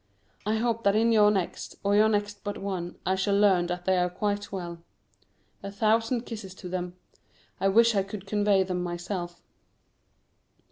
[0.47, 3.85] I hope that in your next, or your next but one, I shall learn that
[3.85, 4.79] they are quite well.
[5.61, 6.95] A thousand kisses to them.
[7.59, 9.43] I wish I could convey them myself.